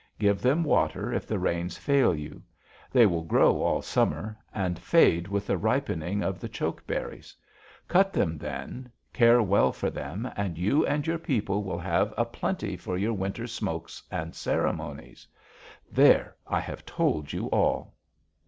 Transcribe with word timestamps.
Give 0.17 0.41
them 0.41 0.63
water 0.63 1.13
if 1.13 1.27
the 1.27 1.37
rains 1.37 1.77
fail 1.77 2.15
you. 2.15 2.41
They 2.91 3.05
will 3.05 3.21
grow 3.21 3.61
all 3.61 3.83
summer, 3.83 4.35
and 4.51 4.79
fade 4.79 5.27
with 5.27 5.45
the 5.45 5.59
ripening 5.59 6.23
of 6.23 6.39
the 6.39 6.49
choke 6.49 6.81
cherries. 6.87 7.35
Cut 7.87 8.11
them 8.11 8.35
then, 8.39 8.91
care 9.13 9.43
well 9.43 9.71
for 9.71 9.91
them, 9.91 10.27
and 10.35 10.57
you 10.57 10.83
and 10.87 11.05
your 11.05 11.19
people 11.19 11.63
will 11.63 11.77
have 11.77 12.15
a 12.17 12.25
plenty 12.25 12.75
for 12.75 12.97
your 12.97 13.13
winter 13.13 13.45
smokes 13.45 14.01
and 14.09 14.33
ceremonies. 14.33 15.27
There! 15.91 16.35
I 16.47 16.61
have 16.61 16.83
told 16.83 17.31
you 17.31 17.45
all!' 17.51 17.93